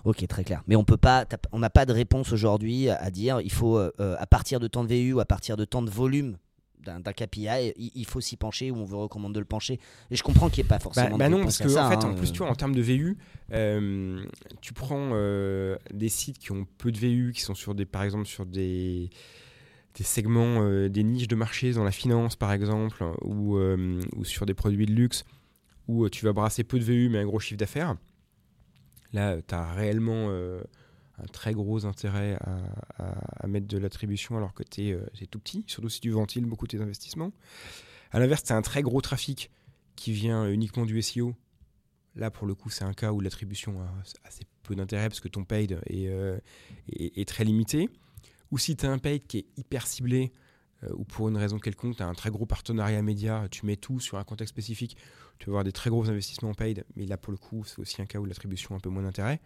[0.03, 0.63] Ok, très clair.
[0.67, 3.91] Mais on peut pas, on n'a pas de réponse aujourd'hui à dire il faut euh,
[3.97, 6.37] à partir de temps de VU ou à partir de temps de volume
[6.79, 9.79] d'un KPI, il, faut s'y pencher ou on vous recommande de le pencher.
[10.09, 11.17] Et je comprends qu'il n'y ait pas forcément.
[11.17, 12.13] Bah, bah non, parce que en fait, en hein.
[12.15, 13.17] plus, tu vois, en termes de VU,
[13.51, 14.25] euh,
[14.61, 18.03] tu prends euh, des sites qui ont peu de VU, qui sont sur des, par
[18.03, 19.09] exemple, sur des
[19.99, 24.55] des segments, des niches de marché dans la finance par exemple, ou, ou sur des
[24.55, 25.23] produits de luxe,
[25.87, 27.95] où tu vas brasser peu de VU mais un gros chiffre d'affaires.
[29.13, 30.61] Là, tu as réellement euh,
[31.17, 32.37] un très gros intérêt
[32.97, 36.45] à, mettre de l'attribution alors que tu es, euh, tout petit, surtout si tu ventiles
[36.45, 37.31] beaucoup tes investissements.
[38.11, 39.49] À l'inverse, tu as un très gros trafic
[39.95, 41.33] qui vient uniquement du SEO.
[42.15, 45.27] Là, pour le coup, c'est un cas où l'attribution a assez peu d'intérêt parce que
[45.27, 46.39] ton paid euh,
[46.91, 47.89] est, très limité.
[48.51, 50.31] Ou si tu as un paid qui est hyper ciblé,
[50.93, 53.99] ou pour une raison quelconque, tu as un très gros partenariat média, tu mets tout
[53.99, 54.95] sur un contexte spécifique,
[55.37, 58.01] tu vas avoir des très gros investissements paid, mais là pour le coup, c'est aussi
[58.01, 59.41] un cas où l'attribution a un peu moins d'intérêt.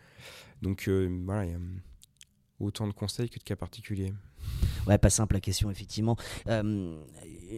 [0.61, 1.79] Donc euh, voilà, il y a hum,
[2.59, 4.13] autant de conseils que de cas particuliers.
[4.87, 6.17] Ouais, pas simple la question, effectivement.
[6.47, 7.01] Euh,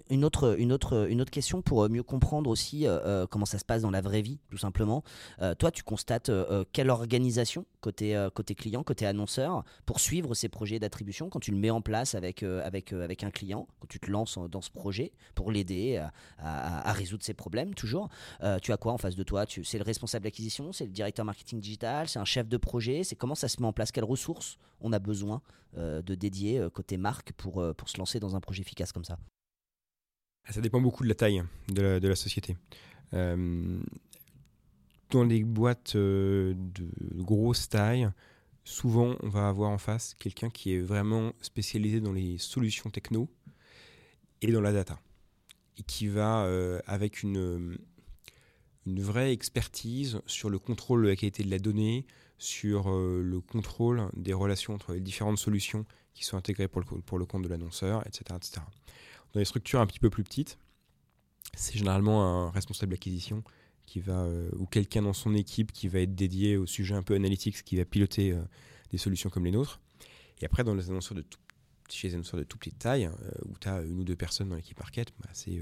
[0.10, 4.02] une, autre, question pour euh, mieux comprendre aussi euh, comment ça se passe dans la
[4.02, 5.04] vraie vie, tout simplement.
[5.60, 6.32] toi, tu constates
[6.72, 8.18] quelle organisation côté,
[8.58, 12.44] client, côté annonceur, pour suivre ces projets d'attribution quand tu le mets en place avec,
[12.44, 16.02] un client, quand tu te lances dans ce projet pour l'aider
[16.40, 18.10] à, résoudre ses problèmes, toujours?
[18.62, 19.46] tu as quoi en face de toi?
[19.64, 23.16] C'est le responsable d'acquisition, c'est le directeur marketing digital, c'est un chef de projet, c'est
[23.16, 25.42] comment ça se met en place, quelles ressources on a besoin
[25.76, 29.18] de dédier côté marque euh, pour se lancer dans un projet efficace comme ça?
[30.50, 32.56] Ça dépend beaucoup de la taille de la, société.
[33.14, 33.80] Euh,
[35.10, 36.88] dans les boîtes euh, de
[37.24, 38.10] grosse taille,
[38.64, 43.28] souvent on va avoir en face quelqu'un qui est vraiment spécialisé dans les solutions techno
[44.42, 45.00] et dans la data.
[45.78, 46.48] Et qui va
[46.86, 47.78] avec une,
[48.86, 52.06] vraie expertise sur le contrôle de la qualité de la donnée,
[52.38, 57.18] sur le contrôle des relations entre les différentes solutions qui sont intégrés pour le, pour
[57.18, 58.62] le compte de l'annonceur, etc., etc.
[59.36, 60.58] Dans les structures un petit peu plus petites,
[61.58, 63.44] c'est généralement un responsable d'acquisition
[63.86, 67.04] qui va, euh, ou quelqu'un dans son équipe qui va être dédié au sujet un
[67.04, 68.42] peu analytics, qui va piloter euh,
[68.92, 69.82] des solutions comme les nôtres.
[70.40, 71.38] Et après, dans les annonceurs de tout,
[71.90, 74.48] chez les annonceurs de toute petite taille, euh, où tu as une ou deux personnes
[74.48, 75.62] dans l'équipe market, bah, c'est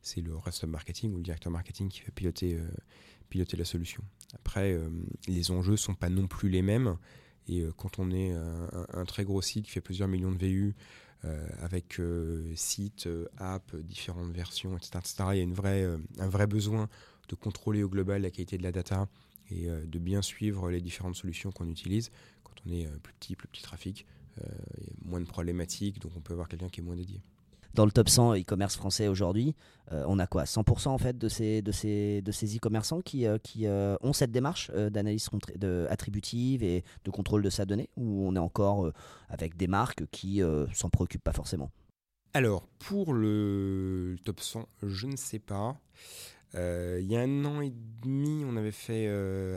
[0.00, 2.58] c'est le reste marketing ou le directeur marketing qui va piloter,
[3.28, 4.02] piloter la solution.
[4.34, 4.78] Après,
[5.28, 6.98] les enjeux sont pas non plus les mêmes.
[7.48, 10.74] Et quand on est un, très gros site qui fait plusieurs millions de VU,
[11.60, 12.00] avec
[12.54, 13.08] sites,
[13.38, 15.86] apps, différentes versions, etc., etc., il y a une vraie,
[16.18, 16.88] un vrai besoin
[17.28, 19.08] de contrôler au global la qualité de la data
[19.50, 22.10] et de bien suivre les différentes solutions qu'on utilise.
[22.42, 24.06] Quand on est plus petit, plus petit trafic,
[24.36, 27.22] il y a moins de problématiques, donc on peut avoir quelqu'un qui est moins dédié
[27.74, 29.54] dans le top 100 e-commerce français aujourd'hui,
[29.92, 34.30] euh, on a quoi 100% en fait de ces e-commerçants qui, euh, euh, ont cette
[34.30, 35.28] démarche d'analyse
[35.88, 38.90] attributive et de contrôle de sa donnée ou on est encore
[39.28, 40.40] avec des marques qui
[40.72, 41.70] s'en préoccupent pas forcément?
[42.32, 45.76] Alors pour le top 100, je ne sais pas.
[46.54, 49.08] Il y a un an et demi, on avait fait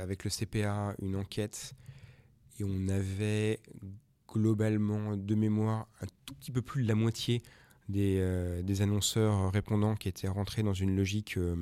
[0.01, 1.73] avec le CPA une enquête
[2.59, 3.59] et on avait
[4.27, 7.41] globalement de mémoire un tout petit peu plus de la moitié
[7.95, 11.55] euh, des, annonceurs répondants qui étaient rentrés dans une logique euh,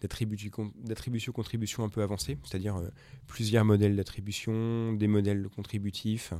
[0.00, 2.88] d'attribution-contribution un peu avancée, c'est-à-dire euh,
[3.28, 6.32] plusieurs modèles d'attribution, des modèles contributifs,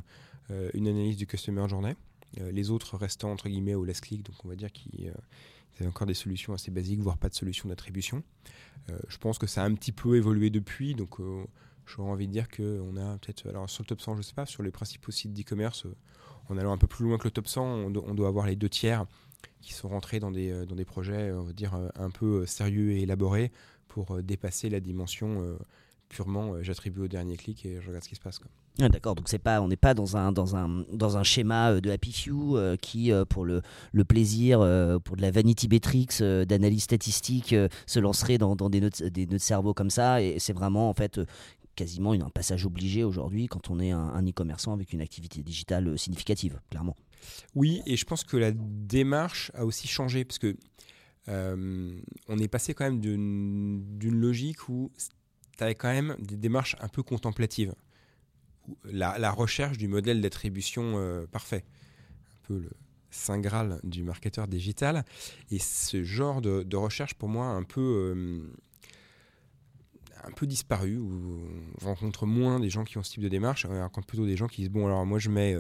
[0.74, 1.94] une analyse du customer journée.
[2.37, 5.11] les autres restant entre guillemets au last click, donc on va dire qu'ils
[5.81, 8.22] avaient encore des solutions assez basiques, voire pas de solution d'attribution.
[9.09, 11.18] je pense que ça a un petit peu évolué depuis, donc
[11.87, 14.47] j'aurais envie de dire qu'on a peut-être, alors sur le top 100, je sais pas,
[14.47, 15.87] sur les principaux sites d'e-commerce,
[16.49, 18.68] en allant un peu plus loin que le top 100, on, doit avoir les deux
[18.68, 19.07] tiers
[19.61, 22.42] qui sont rentrés dans des, euh, dans des projets, on va dire, euh, un peu
[22.42, 23.51] euh, sérieux et élaborés
[23.88, 25.57] pour dépasser la dimension
[26.09, 28.40] purement j'attribue au dernier clic et je regarde ce qui se passe.
[28.81, 31.90] Ah, D'accord, donc pas, on n'est pas dans un, dans, un, dans un schéma de
[31.92, 34.59] Happy Few qui, pour le, le plaisir,
[35.05, 37.55] pour de la vanity metrics, d'analyse statistique,
[37.87, 40.20] se lancerait dans, des, notes, des nœuds de cerveau comme ça.
[40.20, 41.20] Et c'est vraiment en fait
[41.74, 45.96] quasiment un passage obligé aujourd'hui quand on est un, e-commerçant avec une activité digitale euh,
[45.96, 46.96] significative, clairement.
[47.54, 50.56] Oui, et je pense que la démarche a aussi changé parce que
[51.28, 54.92] euh, on est passé quand même d'une logique où
[55.56, 57.74] tu avais quand même des démarches un peu contemplatives.
[58.84, 61.64] La, recherche du modèle d'attribution euh, parfait.
[62.32, 62.70] Un peu le
[63.10, 65.04] saint graal du marketeur digital.
[65.50, 68.54] Et ce genre de, recherche, pour moi, un peu
[70.26, 71.40] un peu disparu, où
[71.82, 74.37] on rencontre moins des gens qui ont ce type de démarche, on rencontre plutôt des
[74.37, 75.56] gens qui disent bon alors moi je mets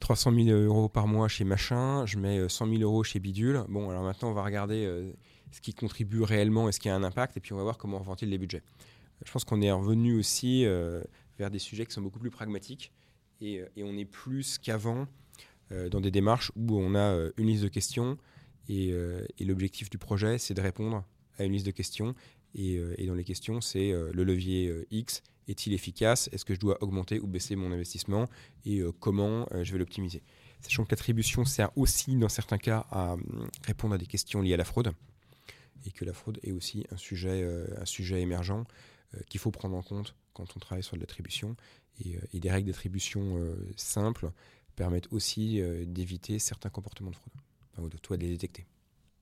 [0.00, 3.90] 300 000 euros par mois chez machin, je mets 100 000 euros chez bidule, bon
[3.90, 5.12] alors maintenant on va regarder euh,
[5.52, 7.78] ce qui contribue réellement et ce qui a un impact, et puis on va voir
[7.78, 8.62] comment on ventile les budgets.
[9.24, 11.02] Je pense qu'on est revenu aussi euh,
[11.38, 12.92] vers des sujets qui sont beaucoup plus pragmatiques,
[13.40, 15.06] et, euh, on est plus qu'avant
[15.92, 18.18] dans des démarches où on a une liste de questions,
[18.68, 18.92] et
[19.38, 21.04] l'objectif du projet c'est de répondre
[21.38, 22.16] à une liste de questions
[22.58, 26.28] euh, et, dans les questions, c'est euh, le levier euh, X est-il efficace?
[26.32, 28.28] Est-ce que je dois augmenter ou baisser mon investissement?
[28.64, 30.22] Et comment je vais l'optimiser?
[30.60, 33.16] Sachant que l'attribution sert aussi, dans certains cas, à
[33.64, 34.92] répondre à des questions liées à la fraude.
[35.86, 37.42] Et que la fraude est aussi un sujet,
[37.76, 38.62] un sujet émergent
[39.28, 41.56] qu'il faut prendre en compte quand on travaille sur l'attribution.
[42.04, 44.30] Et, et, des règles d'attribution simples
[44.76, 47.32] permettent aussi d'éviter certains comportements de fraude,
[47.78, 48.66] ou de, toi de les détecter.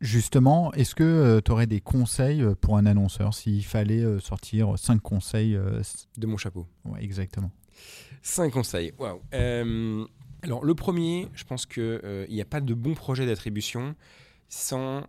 [0.00, 4.20] Justement, est-ce que euh, tu aurais des conseils euh, pour un annonceur s'il fallait euh,
[4.20, 5.58] sortir cinq conseils
[6.16, 6.68] De mon chapeau.
[6.84, 7.50] Ouais, exactement.
[8.22, 8.92] Cinq conseils.
[8.98, 9.20] Waouh.
[10.42, 13.96] alors, le premier, je pense qu'il n'y a pas de bon projet d'attribution
[14.48, 15.04] sans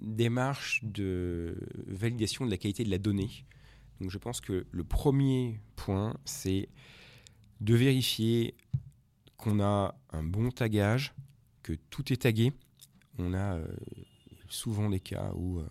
[0.00, 3.46] démarche de validation de la qualité de la donnée.
[4.00, 6.68] Donc, je pense que le premier point, c'est
[7.60, 8.56] de vérifier
[9.36, 11.14] qu'on a un bon tagage,
[11.62, 12.52] que tout est tagué
[13.18, 13.66] on a euh,
[14.48, 15.68] souvent des cas où euh,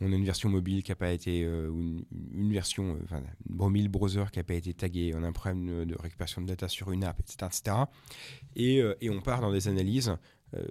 [0.00, 1.70] on a une version mobile qui n'a pas été, euh,
[2.32, 5.96] une, version, enfin, une browser qui n'a pas été taguée, on a un problème de
[5.96, 7.36] récupération de data sur une app, etc.
[7.46, 7.76] etc.
[8.56, 10.16] Et, on part dans des analyses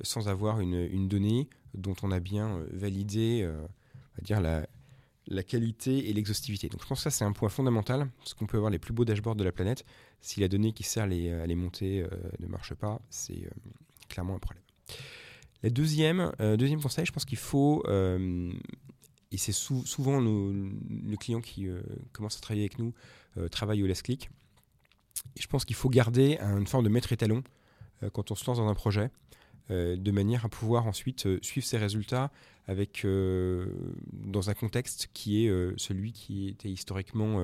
[0.01, 3.49] sans avoir une, donnée dont on a bien validé
[4.19, 4.67] on dire la,
[5.27, 6.67] la qualité et l'exhaustivité.
[6.69, 8.93] Donc je pense que ça c'est un point fondamental, parce qu'on peut avoir les plus
[8.93, 9.85] beaux dashboards de la planète.
[10.21, 12.05] Si la donnée qui sert à les monter
[12.39, 13.49] ne marche pas, c'est
[14.09, 14.63] clairement un problème.
[15.63, 18.51] La deuxième, euh, deuxième conseil, je pense qu'il faut, euh,
[19.31, 22.93] et c'est souvent le client qui euh, commence à travailler avec nous,
[23.49, 24.29] travaille au last click.
[25.39, 27.43] Je pense qu'il faut garder une forme de maître étalon
[28.11, 29.09] quand on se lance dans un projet,
[29.69, 32.31] de manière à pouvoir ensuite suivre ses résultats
[32.67, 37.41] avec, dans un contexte qui est celui qui était historiquement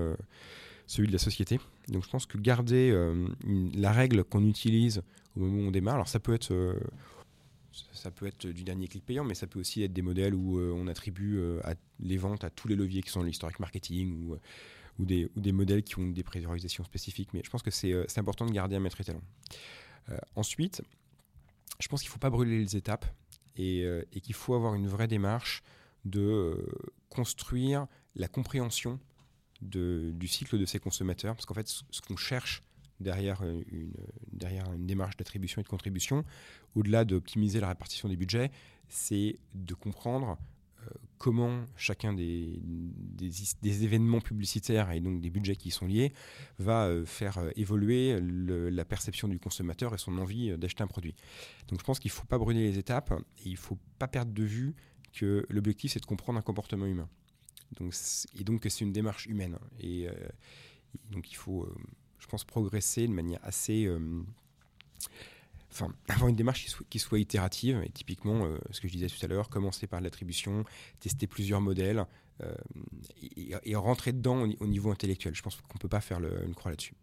[0.86, 1.60] celui de la société.
[1.88, 2.96] Donc je pense que garder
[3.74, 5.02] la règle qu'on utilise
[5.36, 6.54] au moment où on démarre, alors ça peut être
[7.72, 10.60] ça peut être du dernier clic payant, mais ça peut aussi être des modèles où
[10.60, 11.62] euh, on attribue euh,
[12.00, 14.40] les ventes à tous les leviers qui sont l'historique marketing ou, euh,
[15.00, 17.30] ou, des, modèles qui ont des priorisations spécifiques.
[17.34, 19.22] Mais je pense que c'est important de garder un maître étalon.
[20.36, 20.82] ensuite,
[21.80, 23.06] je pense qu'il ne faut pas brûler les étapes
[23.56, 25.64] et, qu'il faut avoir une vraie démarche
[26.06, 26.66] de
[27.10, 29.00] construire la compréhension
[29.62, 32.62] du cycle de ces consommateurs, parce qu'en fait, ce qu'on cherche
[33.00, 33.94] derrière une,
[34.32, 36.24] derrière une démarche d'attribution et de contribution,
[36.76, 38.52] au-delà d'optimiser la répartition des budgets,
[38.88, 40.38] c'est de comprendre
[40.82, 46.14] euh, comment chacun des, des, événements publicitaires et donc des budgets qui y sont liés
[46.58, 51.16] va euh, faire euh, évoluer la perception du consommateur et son envie d'acheter un produit.
[51.68, 54.08] Donc je pense qu'il ne faut pas brûler les étapes et il ne faut pas
[54.08, 54.76] perdre de vue
[55.12, 57.10] que l'objectif c'est de comprendre un comportement humain.
[57.78, 57.94] Donc,
[58.40, 59.58] et donc c'est une démarche humaine.
[59.80, 60.08] Et,
[61.12, 61.68] donc il faut,
[62.20, 63.88] je pense, progresser de manière assez
[65.72, 67.82] enfin, avoir une démarche qui soit, itérative.
[67.86, 70.64] Et typiquement, euh, ce que je disais tout à l'heure, commencer par l'attribution,
[71.00, 72.06] tester plusieurs modèles
[72.44, 72.54] euh,
[73.64, 75.36] et, rentrer dedans au, niveau intellectuel.
[75.36, 76.94] Je pense qu'on ne peut pas faire une croix là-dessus.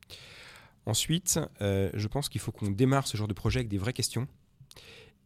[0.86, 3.92] Ensuite, euh, je pense qu'il faut qu'on démarre ce genre de projet avec des vraies
[3.92, 4.28] questions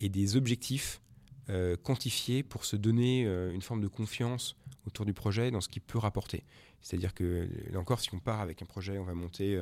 [0.00, 1.00] et des objectifs
[1.82, 4.54] quantifiés pour se donner une forme de confiance
[4.86, 6.44] autour du projet dans ce qu'il peut rapporter.
[6.80, 9.58] C'est-à-dire que, là encore, si on part avec un projet, on va monter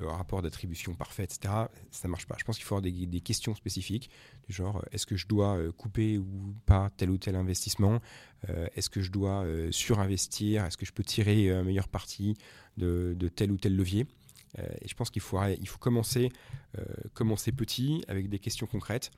[0.00, 1.54] le rapport d'attribution parfait, etc.,
[1.90, 2.36] ça ne marche pas.
[2.38, 4.10] Je pense qu'il faut avoir des, questions spécifiques,
[4.48, 8.00] du genre euh, est-ce que je dois euh, couper ou pas tel ou tel investissement
[8.48, 12.36] euh, Est-ce que je dois surinvestir Est-ce que je peux tirer un meilleur parti
[12.76, 14.06] de, tel ou tel levier
[14.58, 16.30] Et je pense qu'il faut, il faut commencer,
[17.12, 19.10] commencer petit avec des questions concrètes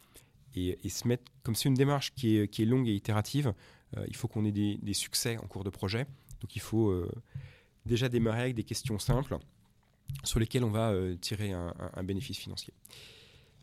[0.54, 3.54] et, se mettre, comme c'est une démarche qui est, qui est longue et itérative,
[4.08, 6.06] il faut qu'on ait des, succès en cours de projet.
[6.40, 7.06] Donc il faut
[7.86, 9.38] déjà démarrer avec des questions simples
[10.24, 12.72] sur lesquels on va euh, tirer un, bénéfice financier.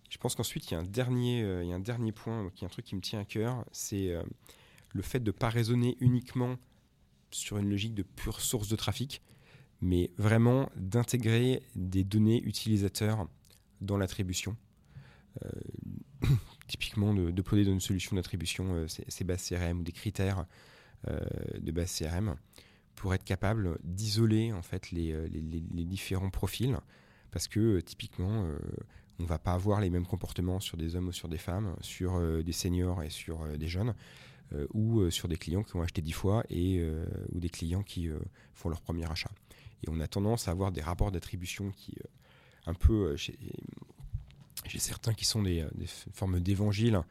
[0.10, 2.64] Je pense qu'ensuite, il, y a un dernier, euh, il y a un point, qui
[2.64, 4.24] est un truc qui me tient à cœur, c'est euh,
[4.94, 6.58] le fait de ne pas raisonner uniquement
[7.32, 9.22] sur une logique de pure source de trafic,
[9.82, 13.28] mais vraiment d'intégrer des données utilisateurs
[13.82, 14.58] dans l'attribution.
[16.70, 20.46] Typiquement, de, de dans une solution d'attribution ces bases CRM ou des critères
[21.08, 22.38] de base CRM
[23.00, 26.78] pour être capable d'isoler en fait les, euh, différents profils
[27.32, 28.60] parce que euh, typiquement euh,
[29.20, 32.22] on va pas avoir les mêmes comportements sur des hommes ou sur des femmes, sur
[32.42, 33.94] des seniors et sur des jeunes,
[34.74, 36.82] ou sur des clients qui ont acheté dix fois et
[37.34, 38.08] ou des clients qui
[38.54, 39.30] font leur premier achat.
[39.84, 41.96] Et on a tendance à avoir des rapports d'attribution qui
[42.66, 43.18] un peu
[44.78, 45.66] certains qui sont des,
[46.14, 47.02] formes d'évangile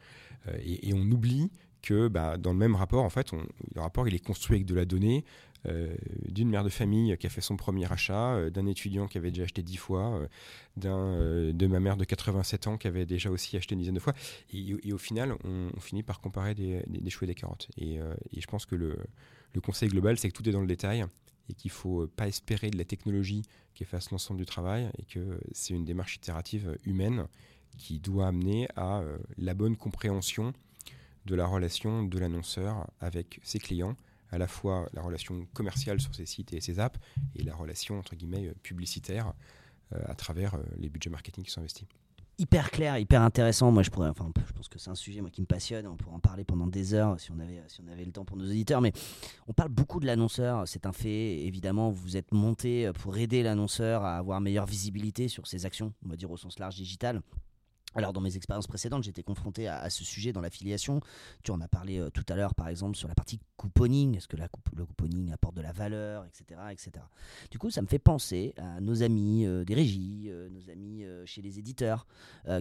[0.63, 4.23] et, on oublie que bah, dans le même rapport, en fait, le rapport il est
[4.23, 5.25] construit avec de la donnée,
[5.67, 5.93] euh,
[6.29, 9.31] d'une mère de famille qui a fait son premier achat, euh, d'un étudiant qui avait
[9.31, 10.21] déjà acheté dix fois,
[10.85, 13.99] euh, de ma mère de 87 ans qui avait déjà aussi acheté une dizaine de
[13.99, 14.13] fois.
[14.53, 17.67] Et, au final, on, finit par comparer des, des, choux et des carottes.
[17.77, 17.99] Et,
[18.35, 18.97] je pense que le,
[19.61, 21.05] conseil global, c'est que tout est dans le détail
[21.49, 25.03] et qu'il ne faut pas espérer de la technologie qui efface l'ensemble du travail et
[25.03, 27.27] que c'est une démarche itérative humaine
[27.77, 29.01] qui doit amener à
[29.37, 30.53] la bonne compréhension
[31.25, 33.95] de la relation de l'annonceur avec ses clients
[34.31, 36.99] à la fois la relation commerciale sur ces sites et ces apps
[37.35, 39.33] et la relation entre guillemets euh, publicitaire
[39.93, 41.87] euh, à travers euh, les budgets marketing qui sont investis
[42.39, 43.71] hyper clair, hyper intéressant.
[43.71, 45.85] Moi, je pourrais, enfin, je pense que c'est un sujet qui me passionne.
[45.87, 48.25] On pourrait en parler pendant des heures si on avait, si on avait le temps
[48.25, 48.81] pour nos auditeurs.
[48.81, 48.93] Mais
[49.47, 50.67] on parle beaucoup de l'annonceur.
[50.67, 51.41] C'est un fait.
[51.45, 56.09] Évidemment, vous êtes monté pour aider l'annonceur à avoir meilleure visibilité sur ses actions, on
[56.09, 57.21] va dire au sens large digital.
[57.95, 61.01] Alors dans mes expériences précédentes, j'étais confronté à, ce sujet dans l'affiliation.
[61.43, 64.15] Tu en as parlé euh, tout à l'heure, par exemple, sur la partie couponing.
[64.15, 66.91] Est-ce que le couponing apporte de la valeur, etc., etc.
[67.49, 71.05] Du coup, ça me fait penser à nos amis euh, des régies, euh, nos amis
[71.25, 72.05] chez les éditeurs,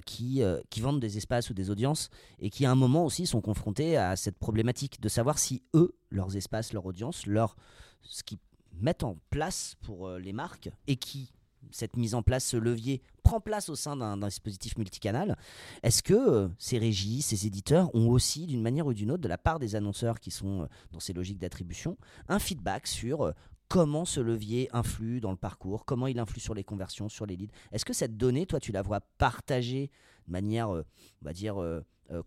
[0.04, 3.40] qui, qui vendent des espaces ou des audiences et qui à un moment aussi sont
[3.40, 7.56] confrontés à cette problématique de savoir si eux, leurs espaces, leur audience, leur,
[8.02, 8.38] ce qu'ils
[8.80, 11.32] mettent en place pour les marques et qui
[11.70, 15.36] cette mise en place, ce levier prend place au sein d'un dispositif multicanal.
[15.82, 19.28] Est-ce que euh, ces régies, ces éditeurs ont aussi, d'une manière ou d'une autre, de
[19.28, 23.32] la part des annonceurs qui sont euh, dans ces logiques d'attribution, un feedback sur euh,
[23.68, 27.36] comment ce levier influe dans le parcours, comment il influe sur les conversions, sur les
[27.36, 27.52] leads?
[27.70, 29.90] Est-ce que cette donnée, toi, tu la vois partagée
[30.26, 30.84] de manière, on
[31.20, 31.56] va dire,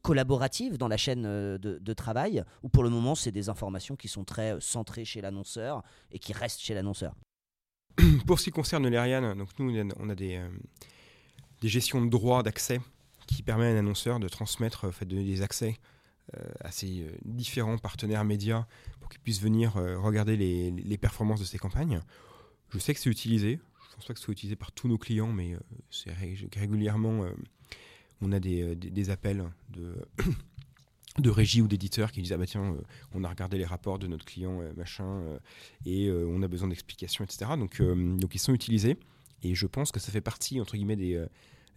[0.03, 4.07] collaborative dans la chaîne de, de travail, ou pour le moment, c'est des informations qui
[4.07, 5.81] sont très centrées chez l'annonceur
[6.11, 7.15] et qui restent chez l'annonceur?
[8.27, 10.47] Pour ce qui concerne l'Ariane, donc nous, on a des, euh,
[11.61, 12.79] des gestions de droits d'accès
[13.27, 15.77] qui permettent à un annonceur de transmettre, euh, fait, donner des accès
[16.37, 18.65] euh, à ses différents partenaires médias
[18.99, 22.01] pour qu'ils puissent venir regarder les, les, performances de ses campagnes.
[22.69, 23.59] Je sais que c'est utilisé.
[23.83, 25.57] Je ne pense pas que ce soit utilisé par tous nos clients, mais
[25.89, 26.13] c'est
[26.55, 27.25] régulièrement,
[28.21, 30.07] on a des, des appels de
[31.19, 32.81] de régie ou d'éditeurs qui disent ah bah tiens euh,
[33.13, 35.39] on a regardé les rapports de notre client euh, machin euh,
[35.85, 38.97] et on a besoin d'explications etc donc donc ils sont utilisés
[39.43, 41.25] et je pense que ça fait partie entre guillemets des,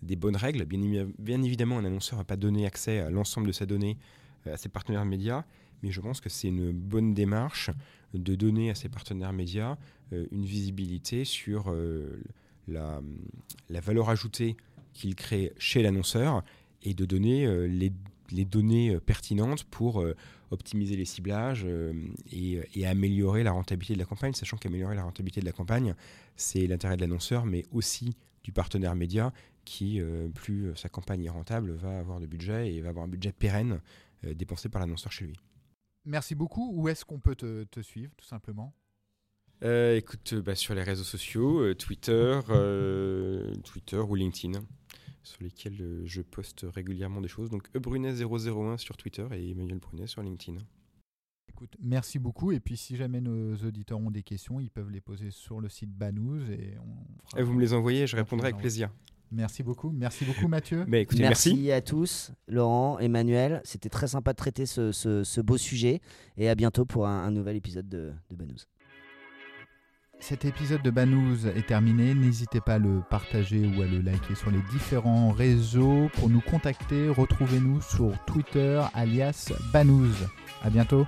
[0.03, 0.66] des bonnes règles.
[0.66, 3.97] Bien, évidemment un annonceur va pas donner accès à l'ensemble de sa donnée
[4.45, 5.45] à ses partenaires médias,
[5.82, 7.70] mais je pense que c'est une bonne démarche
[8.12, 9.78] de donner à ces partenaires médias
[10.12, 11.74] une visibilité sur
[12.68, 13.01] la,
[13.70, 14.59] la, valeur ajoutée
[14.93, 16.45] qu'ils créent chez l'annonceur
[16.82, 17.91] et de donner les,
[18.31, 20.05] les, données pertinentes pour
[20.51, 21.66] optimiser les ciblages
[22.31, 25.95] et, et, améliorer la rentabilité de la campagne, sachant qu'améliorer la rentabilité de la campagne,
[26.37, 29.33] c'est l'intérêt de l'annonceur, mais aussi du partenaire média
[29.64, 33.07] qui, euh, plus euh, sa campagne est rentable, va avoir de budget et va avoir
[33.07, 33.81] un budget pérenne
[34.25, 35.37] euh, dépensé par l'annonceur chez lui.
[36.05, 36.70] Merci beaucoup.
[36.75, 38.75] Où est-ce qu'on peut te, suivre, tout simplement?
[39.62, 42.39] Écoute, bah, sur les réseaux sociaux, Twitter,
[43.64, 44.61] Twitter ou LinkedIn,
[45.25, 47.51] sur lesquels je poste régulièrement des choses.
[47.51, 50.59] Donc ebrunet001 sur Twitter et Emmanuel Brunet sur LinkedIn.
[51.49, 52.51] Écoute, merci beaucoup.
[52.51, 55.68] Et puis, si jamais nos auditeurs ont des questions, ils peuvent les poser sur le
[55.68, 57.39] site Banous et on.
[57.39, 58.91] Et vous me les envoyez, je répondrai avec plaisir.
[59.31, 59.91] Merci beaucoup.
[59.91, 60.85] Merci beaucoup, Mathieu.
[60.87, 61.70] Mais écoutez, merci.
[61.70, 63.61] à tous, Laurent, Emmanuel.
[63.64, 66.01] C'était très sympa de traiter ce, beau sujet.
[66.37, 68.66] Et à bientôt pour un, nouvel épisode de, de Banous.
[70.27, 72.14] Cet épisode de Banous est terminé.
[72.14, 76.09] N'hésitez pas à le partager ou à le liker sur les différents réseaux.
[76.14, 80.14] Pour nous contacter, retrouvez-nous sur Twitter alias Banous.
[80.62, 81.07] À bientôt.